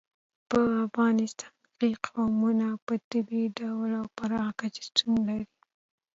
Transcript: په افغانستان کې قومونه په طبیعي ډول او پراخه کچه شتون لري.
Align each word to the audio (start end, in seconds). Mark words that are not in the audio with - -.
په 0.49 0.59
افغانستان 0.85 1.55
کې 1.77 1.89
قومونه 2.07 2.67
په 2.85 2.93
طبیعي 3.09 3.47
ډول 3.59 3.89
او 4.01 4.05
پراخه 4.17 4.51
کچه 4.59 4.81
شتون 4.87 5.15
لري. 5.27 5.47